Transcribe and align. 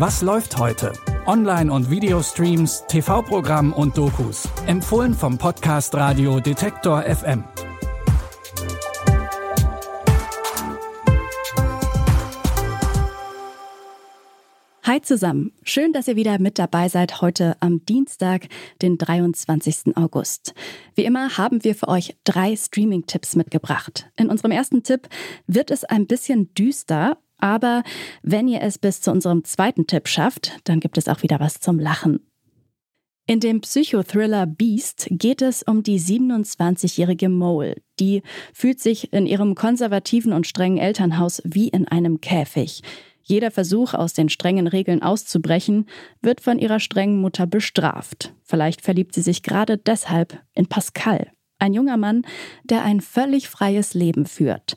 Was 0.00 0.22
läuft 0.22 0.56
heute? 0.56 0.94
Online- 1.26 1.70
und 1.70 1.90
Videostreams, 1.90 2.84
TV-Programm 2.88 3.74
und 3.74 3.98
Dokus. 3.98 4.48
Empfohlen 4.66 5.12
vom 5.12 5.36
Podcast 5.36 5.94
Radio 5.94 6.40
Detektor 6.40 7.02
FM. 7.02 7.44
Hi 14.84 15.02
zusammen. 15.02 15.52
Schön, 15.64 15.92
dass 15.92 16.08
ihr 16.08 16.16
wieder 16.16 16.38
mit 16.38 16.58
dabei 16.58 16.88
seid 16.88 17.20
heute 17.20 17.58
am 17.60 17.84
Dienstag, 17.84 18.48
den 18.80 18.96
23. 18.96 19.98
August. 19.98 20.54
Wie 20.94 21.04
immer 21.04 21.36
haben 21.36 21.62
wir 21.62 21.74
für 21.74 21.88
euch 21.88 22.16
drei 22.24 22.56
Streaming-Tipps 22.56 23.36
mitgebracht. 23.36 24.10
In 24.16 24.30
unserem 24.30 24.52
ersten 24.52 24.82
Tipp 24.82 25.10
wird 25.46 25.70
es 25.70 25.84
ein 25.84 26.06
bisschen 26.06 26.54
düster, 26.54 27.18
aber 27.42 27.82
wenn 28.22 28.48
ihr 28.48 28.62
es 28.62 28.78
bis 28.78 29.00
zu 29.00 29.10
unserem 29.10 29.44
zweiten 29.44 29.86
Tipp 29.86 30.08
schafft, 30.08 30.58
dann 30.64 30.80
gibt 30.80 30.98
es 30.98 31.08
auch 31.08 31.22
wieder 31.22 31.40
was 31.40 31.60
zum 31.60 31.78
Lachen. 31.78 32.20
In 33.26 33.38
dem 33.38 33.60
Psychothriller 33.60 34.44
Beast 34.46 35.06
geht 35.10 35.40
es 35.40 35.62
um 35.62 35.84
die 35.84 36.00
27-jährige 36.00 37.28
Mole. 37.28 37.76
Die 38.00 38.22
fühlt 38.52 38.80
sich 38.80 39.12
in 39.12 39.24
ihrem 39.24 39.54
konservativen 39.54 40.32
und 40.32 40.48
strengen 40.48 40.78
Elternhaus 40.78 41.40
wie 41.44 41.68
in 41.68 41.86
einem 41.86 42.20
Käfig. 42.20 42.82
Jeder 43.22 43.52
Versuch, 43.52 43.94
aus 43.94 44.14
den 44.14 44.28
strengen 44.28 44.66
Regeln 44.66 45.02
auszubrechen, 45.02 45.86
wird 46.20 46.40
von 46.40 46.58
ihrer 46.58 46.80
strengen 46.80 47.20
Mutter 47.20 47.46
bestraft. 47.46 48.34
Vielleicht 48.42 48.80
verliebt 48.80 49.14
sie 49.14 49.22
sich 49.22 49.44
gerade 49.44 49.78
deshalb 49.78 50.40
in 50.54 50.66
Pascal, 50.66 51.30
ein 51.60 51.72
junger 51.72 51.98
Mann, 51.98 52.22
der 52.64 52.82
ein 52.82 53.00
völlig 53.00 53.48
freies 53.48 53.94
Leben 53.94 54.26
führt. 54.26 54.76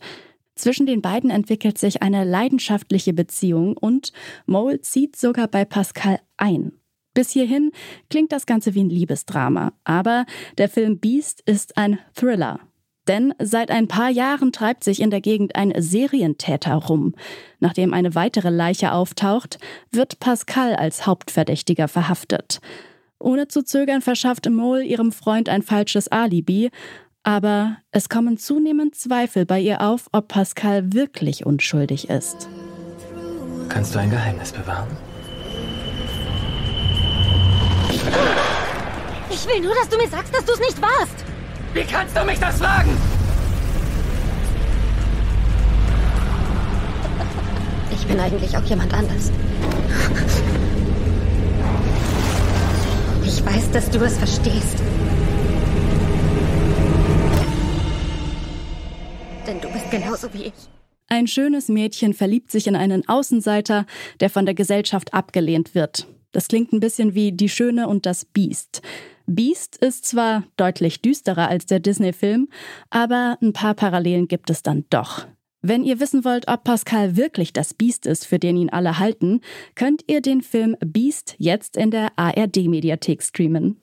Zwischen 0.63 0.85
den 0.85 1.02
beiden 1.02 1.30
entwickelt 1.30 1.77
sich 1.77 2.02
eine 2.02 2.23
leidenschaftliche 2.23 3.12
Beziehung 3.12 3.76
und 3.76 4.14
Mole 4.45 4.80
zieht 4.80 5.17
sogar 5.17 5.50
bei 5.50 5.66
Pascal 5.66 6.22
ein. 6.38 6.72
Bis 7.14 7.31
hierhin 7.31 7.72
klingt 8.09 8.31
das 8.31 8.45
Ganze 8.45 8.73
wie 8.73 8.81
ein 8.86 8.89
Liebesdrama, 8.89 9.73
aber 9.84 10.25
der 10.58 10.69
Film 10.69 11.00
Beast 11.00 11.41
ist 11.45 11.75
ein 11.75 12.00
Thriller. 12.16 12.61
Denn 13.09 13.34
seit 13.39 13.72
ein 13.72 13.89
paar 13.89 14.09
Jahren 14.09 14.53
treibt 14.53 14.86
sich 14.86 15.02
in 15.02 15.09
der 15.09 15.19
Gegend 15.19 15.58
ein 15.58 15.73
Serientäter 15.75 16.75
rum. 16.75 17.14
Nachdem 17.59 17.94
eine 17.94 18.16
weitere 18.16 18.50
Leiche 18.50 18.94
auftaucht, 18.94 19.59
wird 19.91 20.22
Pascal 20.22 20.78
als 20.78 21.06
Hauptverdächtiger 21.06 21.89
verhaftet. 21.89 22.61
Ohne 23.19 23.50
zu 23.50 23.66
zögern 23.66 24.02
verschafft 24.02 24.50
Mole 24.50 24.86
ihrem 24.86 25.11
Freund 25.11 25.50
ein 25.50 25.61
falsches 25.61 26.08
Alibi, 26.08 26.72
aber 27.23 27.77
es 27.91 28.09
kommen 28.09 28.38
zunehmend 28.38 28.95
Zweifel 28.95 29.45
bei 29.45 29.59
ihr 29.59 29.81
auf, 29.81 30.07
ob 30.11 30.27
Pascal 30.27 30.93
wirklich 30.93 31.45
unschuldig 31.45 32.09
ist. 32.09 32.47
Kannst 33.69 33.95
du 33.95 33.99
ein 33.99 34.09
Geheimnis 34.09 34.52
bewahren? 34.52 34.89
Ich 39.29 39.47
will 39.47 39.61
nur, 39.61 39.73
dass 39.73 39.89
du 39.89 39.97
mir 39.97 40.09
sagst, 40.09 40.35
dass 40.35 40.45
du 40.45 40.53
es 40.53 40.59
nicht 40.59 40.81
warst. 40.81 41.25
Wie 41.73 41.83
kannst 41.83 42.16
du 42.16 42.23
mich 42.23 42.39
das 42.39 42.57
fragen? 42.57 42.89
Ich 47.95 48.07
bin 48.09 48.19
eigentlich 48.19 48.57
auch 48.57 48.63
jemand 48.63 48.94
anders. 48.94 49.31
Ich 53.23 53.45
weiß, 53.45 53.71
dass 53.71 53.89
du 53.89 53.99
es 53.99 54.17
verstehst. 54.17 54.77
Denn 59.47 59.59
du 59.59 59.69
bist 59.69 59.91
genauso 59.91 60.33
wie 60.33 60.45
ich. 60.45 60.53
Ein 61.08 61.27
schönes 61.27 61.67
Mädchen 61.67 62.13
verliebt 62.13 62.52
sich 62.52 62.67
in 62.67 62.75
einen 62.75 63.08
Außenseiter, 63.08 63.85
der 64.19 64.30
von 64.30 64.45
der 64.45 64.55
Gesellschaft 64.55 65.13
abgelehnt 65.13 65.75
wird. 65.75 66.08
Das 66.31 66.47
klingt 66.47 66.73
ein 66.73 66.80
bisschen 66.80 67.13
wie 67.13 67.31
Die 67.31 67.50
Schöne 67.50 67.88
und 67.88 68.05
das 68.05 68.25
Biest. 68.25 68.81
Beast 69.25 69.78
ist 69.78 70.06
zwar 70.06 70.44
deutlich 70.57 71.01
düsterer 71.01 71.47
als 71.47 71.66
der 71.66 71.79
Disney-Film, 71.79 72.50
aber 72.90 73.38
ein 73.41 73.53
paar 73.53 73.73
Parallelen 73.73 74.28
gibt 74.28 74.50
es 74.50 74.63
dann 74.63 74.85
doch. 74.90 75.28
Wenn 75.62 75.84
ihr 75.84 76.01
wissen 76.01 76.25
wollt, 76.25 76.50
ob 76.50 76.66
Pascal 76.66 77.16
wirklich 77.16 77.53
das 77.53 77.73
Beast 77.73 78.06
ist, 78.06 78.25
für 78.25 78.39
den 78.39 78.57
ihn 78.57 78.69
alle 78.69 79.00
halten, 79.00 79.39
könnt 79.75 80.03
ihr 80.07 80.19
den 80.19 80.41
Film 80.41 80.75
Beast 80.85 81.35
jetzt 81.38 81.78
in 81.78 81.89
der 81.89 82.12
ARD-Mediathek 82.18 83.23
streamen. 83.23 83.79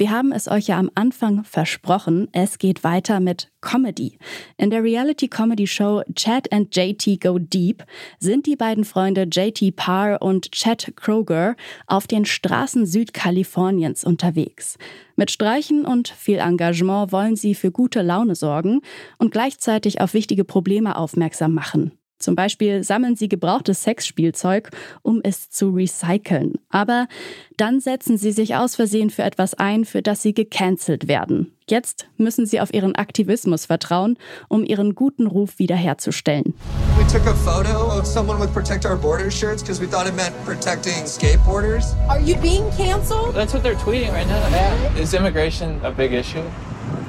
Wir 0.00 0.10
haben 0.10 0.32
es 0.32 0.48
euch 0.48 0.68
ja 0.68 0.78
am 0.78 0.90
Anfang 0.94 1.44
versprochen, 1.44 2.28
es 2.32 2.56
geht 2.56 2.84
weiter 2.84 3.20
mit 3.20 3.50
Comedy. 3.60 4.16
In 4.56 4.70
der 4.70 4.82
Reality-Comedy-Show 4.82 6.04
Chad 6.14 6.50
and 6.54 6.74
JT 6.74 7.20
Go 7.20 7.38
Deep 7.38 7.84
sind 8.18 8.46
die 8.46 8.56
beiden 8.56 8.84
Freunde 8.84 9.28
JT 9.30 9.76
Parr 9.76 10.22
und 10.22 10.52
Chad 10.52 10.94
Kroger 10.96 11.54
auf 11.86 12.06
den 12.06 12.24
Straßen 12.24 12.86
Südkaliforniens 12.86 14.02
unterwegs. 14.02 14.78
Mit 15.16 15.30
Streichen 15.30 15.84
und 15.84 16.08
viel 16.08 16.38
Engagement 16.38 17.12
wollen 17.12 17.36
sie 17.36 17.54
für 17.54 17.70
gute 17.70 18.00
Laune 18.00 18.36
sorgen 18.36 18.80
und 19.18 19.32
gleichzeitig 19.32 20.00
auf 20.00 20.14
wichtige 20.14 20.44
Probleme 20.44 20.96
aufmerksam 20.96 21.52
machen. 21.52 21.99
Zum 22.20 22.36
Beispiel 22.36 22.84
sammeln 22.84 23.16
sie 23.16 23.28
gebrauchtes 23.28 23.82
Sexspielzeug, 23.82 24.70
um 25.02 25.20
es 25.24 25.50
zu 25.50 25.70
recyceln. 25.70 26.54
Aber 26.68 27.08
dann 27.56 27.80
setzen 27.80 28.18
sie 28.18 28.30
sich 28.30 28.54
aus 28.54 28.76
Versehen 28.76 29.08
für 29.10 29.22
etwas 29.22 29.54
ein, 29.54 29.86
für 29.86 30.02
das 30.02 30.22
sie 30.22 30.34
gecancelt 30.34 31.08
werden. 31.08 31.52
Jetzt 31.66 32.08
müssen 32.18 32.46
sie 32.46 32.60
auf 32.60 32.74
ihren 32.74 32.94
Aktivismus 32.94 33.66
vertrauen, 33.66 34.18
um 34.48 34.64
ihren 34.64 34.94
guten 34.94 35.26
Ruf 35.26 35.58
wiederherzustellen. 35.58 36.54
We 36.98 37.06
took 37.06 37.26
a 37.26 37.34
photo 37.34 37.98
of 37.98 38.06
someone 38.06 38.38
with 38.38 38.52
Protect 38.52 38.84
Our 38.84 38.96
Borders 38.96 39.32
shirts 39.32 39.62
because 39.62 39.80
we 39.80 39.86
thought 39.86 40.06
it 40.06 40.14
meant 40.14 40.34
protecting 40.44 41.06
skateboarders. 41.06 41.94
Are 42.08 42.20
you 42.20 42.36
being 42.36 42.68
canceled? 42.76 43.34
That's 43.34 43.54
what 43.54 43.62
they're 43.62 43.78
tweeting 43.78 44.12
right 44.12 44.26
now. 44.26 44.46
Yeah. 44.50 45.00
Is 45.00 45.14
immigration 45.14 45.80
a 45.82 45.90
big 45.90 46.12
issue? 46.12 46.44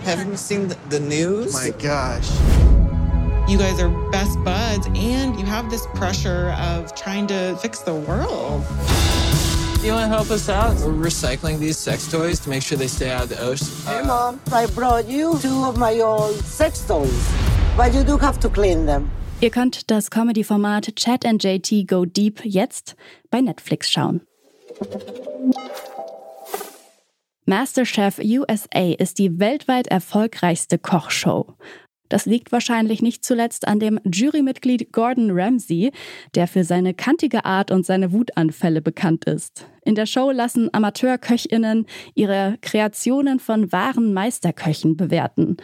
Haven't 0.04 0.32
you 0.32 0.38
seen 0.38 0.68
the, 0.68 0.78
the 0.90 1.00
news? 1.00 1.54
My 1.54 1.72
gosh. 1.72 2.30
You 3.52 3.58
guys 3.58 3.82
are 3.82 3.90
best 4.12 4.42
buds, 4.46 4.88
and 4.88 5.38
you 5.38 5.46
have 5.46 5.70
this 5.70 5.86
pressure 5.88 6.56
of 6.58 6.96
trying 6.96 7.28
to 7.28 7.58
fix 7.58 7.80
the 7.80 7.94
world. 7.94 8.64
You 9.84 9.92
want 9.92 10.06
to 10.06 10.08
help 10.08 10.32
us 10.32 10.48
out? 10.48 10.78
We're 10.78 10.94
recycling 10.94 11.60
these 11.60 11.78
sex 11.78 12.10
toys 12.10 12.40
to 12.44 12.50
make 12.50 12.64
sure 12.64 12.78
they 12.78 12.88
stay 12.88 13.12
out 13.12 13.24
of 13.24 13.30
the 13.30 13.42
ocean. 13.42 13.68
Hey, 13.86 14.04
Mom, 14.04 14.40
I 14.54 14.68
brought 14.68 15.06
you 15.10 15.38
two 15.40 15.66
of 15.66 15.78
my 15.78 16.00
old 16.00 16.36
sex 16.46 16.88
toys, 16.88 17.30
but 17.76 17.94
you 17.94 18.06
do 18.06 18.18
have 18.18 18.40
to 18.40 18.48
clean 18.48 18.86
them. 18.86 19.12
Ihr 19.42 19.50
könnt 19.50 19.92
das 19.92 20.10
Comedy-Format 20.10 20.96
Chat 20.96 21.26
and 21.26 21.44
JT 21.44 21.88
Go 21.88 22.06
Deep 22.06 22.46
jetzt 22.46 22.96
bei 23.32 23.42
Netflix 23.42 23.90
schauen. 23.90 24.22
MasterChef 27.46 28.20
USA 28.20 28.94
ist 28.98 29.20
die 29.20 29.40
weltweit 29.40 29.88
erfolgreichste 29.88 30.78
Kochshow. 30.78 31.58
Das 32.12 32.26
liegt 32.26 32.52
wahrscheinlich 32.52 33.02
nicht 33.02 33.24
zuletzt 33.24 33.70
an 33.70 33.80
dem 33.80 33.98
Jurymitglied 34.04 34.92
Gordon 34.92 35.32
Ramsay, 35.32 35.94
der 36.36 36.46
für 36.46 36.66
seine 36.66 36.94
kantige 36.94 37.46
Art 37.46 37.72
und 37.72 37.86
seine 37.86 38.12
Wutanfälle 38.12 38.82
bekannt 38.82 39.24
ist. 39.24 39.66
In 39.86 39.96
der 39.96 40.06
Show 40.06 40.30
lassen 40.32 40.70
Amateurköchinnen 40.74 41.86
ihre 42.14 42.58
Kreationen 42.62 43.40
von 43.40 43.72
wahren 43.72 44.14
Meisterköchen 44.14 44.98
bewerten. 44.98 45.56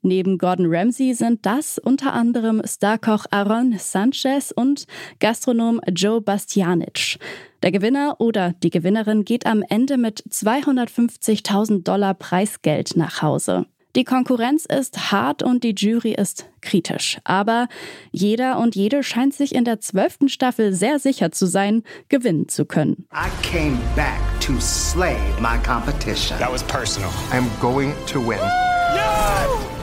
Neben 0.00 0.38
Gordon 0.38 0.74
Ramsay 0.74 1.12
sind 1.12 1.44
das 1.44 1.76
unter 1.76 2.14
anderem 2.14 2.62
Starkoch 2.64 3.26
Aaron 3.30 3.76
Sanchez 3.76 4.52
und 4.56 4.86
Gastronom 5.18 5.82
Joe 5.94 6.22
Bastianic. 6.22 7.18
Der 7.62 7.72
Gewinner 7.72 8.16
oder 8.20 8.54
die 8.62 8.70
Gewinnerin 8.70 9.26
geht 9.26 9.44
am 9.44 9.62
Ende 9.68 9.98
mit 9.98 10.24
250.000 10.30 11.82
Dollar 11.82 12.14
Preisgeld 12.14 12.96
nach 12.96 13.20
Hause. 13.20 13.66
Die 13.96 14.04
Konkurrenz 14.04 14.66
ist 14.66 15.10
hart 15.10 15.42
und 15.42 15.64
die 15.64 15.74
Jury 15.76 16.12
ist 16.12 16.46
kritisch. 16.60 17.18
Aber 17.24 17.66
jeder 18.12 18.58
und 18.58 18.76
jede 18.76 19.02
scheint 19.02 19.34
sich 19.34 19.52
in 19.52 19.64
der 19.64 19.80
zwölften 19.80 20.28
Staffel 20.28 20.72
sehr 20.72 21.00
sicher 21.00 21.32
zu 21.32 21.46
sein, 21.46 21.82
gewinnen 22.08 22.48
zu 22.48 22.66
können. 22.66 23.08
I 23.12 23.28
came 23.42 23.78
back 23.96 24.20
to 24.40 24.60
slay 24.60 25.16
my 25.40 25.58
competition. 25.66 26.38
That 26.38 26.52
was 26.52 26.62
personal. 26.62 27.10
I'm 27.32 27.50
going 27.60 27.92
to 28.06 28.20
win. 28.20 28.38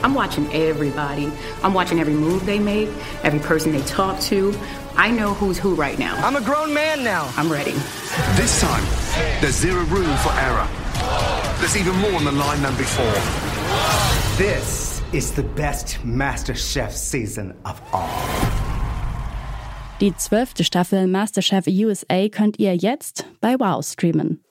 I'm 0.02 0.14
watching 0.14 0.46
everybody. 0.54 1.30
I'm 1.62 1.74
watching 1.74 2.00
every 2.00 2.14
move 2.14 2.46
they 2.46 2.58
make, 2.58 2.88
every 3.24 3.40
person 3.40 3.72
they 3.72 3.82
talk 3.82 4.18
to. 4.30 4.54
I 4.96 5.10
know 5.10 5.34
who's 5.34 5.58
who 5.58 5.74
right 5.74 5.98
now. 5.98 6.16
I'm 6.24 6.36
a 6.36 6.40
grown 6.40 6.72
man 6.72 7.04
now. 7.04 7.28
I'm 7.36 7.52
ready. 7.52 7.74
This 8.36 8.58
time, 8.60 8.84
there's 9.42 9.56
zero 9.56 9.84
room 9.84 10.16
for 10.18 10.32
error. 10.40 10.66
There's 11.58 11.76
even 11.76 11.94
more 11.96 12.14
on 12.14 12.24
the 12.24 12.32
line 12.32 12.62
than 12.62 12.74
before. 12.76 13.47
This 14.36 15.02
is 15.12 15.32
the 15.32 15.42
best 15.42 15.98
MasterChef 16.04 16.90
season 16.92 17.54
of 17.64 17.80
all. 17.92 18.08
Die 20.00 20.14
zwölfte 20.16 20.62
Staffel 20.62 21.06
MasterChef 21.08 21.66
USA 21.66 22.28
könnt 22.28 22.58
ihr 22.58 22.76
jetzt 22.76 23.24
bei 23.40 23.58
Wow 23.58 23.84
streamen. 23.84 24.44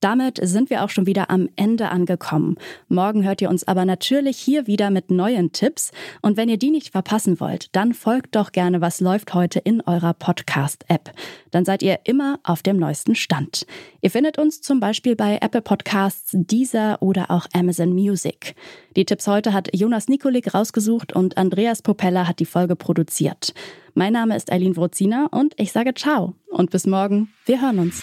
Damit 0.00 0.38
sind 0.40 0.70
wir 0.70 0.84
auch 0.84 0.90
schon 0.90 1.06
wieder 1.06 1.28
am 1.28 1.48
Ende 1.56 1.88
angekommen. 1.88 2.56
Morgen 2.88 3.24
hört 3.24 3.42
ihr 3.42 3.50
uns 3.50 3.66
aber 3.66 3.84
natürlich 3.84 4.38
hier 4.38 4.68
wieder 4.68 4.90
mit 4.90 5.10
neuen 5.10 5.50
Tipps. 5.50 5.90
Und 6.22 6.36
wenn 6.36 6.48
ihr 6.48 6.56
die 6.56 6.70
nicht 6.70 6.90
verpassen 6.90 7.40
wollt, 7.40 7.74
dann 7.74 7.94
folgt 7.94 8.36
doch 8.36 8.52
gerne, 8.52 8.80
was 8.80 9.00
läuft 9.00 9.34
heute 9.34 9.58
in 9.58 9.80
eurer 9.80 10.14
Podcast-App. 10.14 11.10
Dann 11.50 11.64
seid 11.64 11.82
ihr 11.82 12.00
immer 12.04 12.38
auf 12.44 12.62
dem 12.62 12.76
neuesten 12.76 13.16
Stand. 13.16 13.66
Ihr 14.00 14.10
findet 14.10 14.38
uns 14.38 14.60
zum 14.60 14.78
Beispiel 14.78 15.16
bei 15.16 15.38
Apple 15.40 15.62
Podcasts, 15.62 16.30
Deezer 16.32 16.98
oder 17.00 17.30
auch 17.30 17.46
Amazon 17.52 17.92
Music. 17.92 18.54
Die 18.94 19.04
Tipps 19.04 19.26
heute 19.26 19.52
hat 19.52 19.68
Jonas 19.74 20.08
Nikolik 20.08 20.54
rausgesucht 20.54 21.12
und 21.12 21.36
Andreas 21.36 21.82
Popella 21.82 22.28
hat 22.28 22.38
die 22.38 22.46
Folge 22.46 22.76
produziert. 22.76 23.52
Mein 23.94 24.12
Name 24.12 24.36
ist 24.36 24.52
Eileen 24.52 24.76
Wrozina 24.76 25.26
und 25.32 25.54
ich 25.56 25.72
sage 25.72 25.92
ciao 25.94 26.34
und 26.46 26.70
bis 26.70 26.86
morgen. 26.86 27.32
Wir 27.46 27.60
hören 27.60 27.80
uns. 27.80 28.02